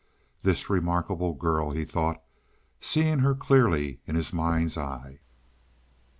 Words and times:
"This 0.41 0.67
remarkable 0.67 1.35
girl," 1.35 1.69
he 1.69 1.85
thought, 1.85 2.23
seeing 2.79 3.19
her 3.19 3.35
clearly 3.35 3.99
in 4.07 4.15
his 4.15 4.33
mind's 4.33 4.75
eye. 4.75 5.19